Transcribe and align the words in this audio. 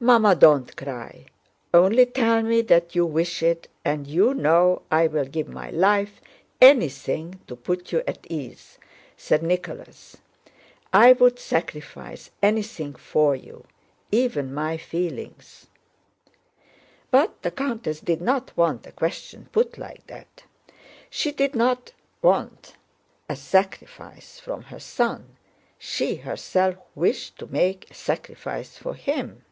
"Mamma, 0.00 0.36
don't 0.36 0.76
cry! 0.76 1.24
Only 1.74 2.06
tell 2.06 2.42
me 2.44 2.62
that 2.62 2.94
you 2.94 3.04
wish 3.04 3.42
it, 3.42 3.66
and 3.84 4.06
you 4.06 4.32
know 4.32 4.82
I 4.92 5.08
will 5.08 5.24
give 5.24 5.48
my 5.48 5.70
life, 5.70 6.20
anything, 6.60 7.40
to 7.48 7.56
put 7.56 7.90
you 7.90 8.04
at 8.06 8.24
ease," 8.30 8.78
said 9.16 9.42
Nicholas. 9.42 10.16
"I 10.92 11.14
would 11.14 11.40
sacrifice 11.40 12.30
anything 12.40 12.94
for 12.94 13.34
you—even 13.34 14.54
my 14.54 14.76
feelings." 14.76 15.66
But 17.10 17.42
the 17.42 17.50
countess 17.50 17.98
did 17.98 18.22
not 18.22 18.56
want 18.56 18.84
the 18.84 18.92
question 18.92 19.48
put 19.50 19.78
like 19.78 20.06
that: 20.06 20.44
she 21.10 21.32
did 21.32 21.56
not 21.56 21.90
want 22.22 22.74
a 23.28 23.34
sacrifice 23.34 24.38
from 24.38 24.62
her 24.62 24.78
son, 24.78 25.36
she 25.76 26.14
herself 26.14 26.76
wished 26.94 27.36
to 27.40 27.48
make 27.48 27.90
a 27.90 27.94
sacrifice 27.94 28.76
for 28.78 28.94
him. 28.94 29.42